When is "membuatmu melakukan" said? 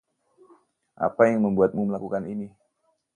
1.45-2.23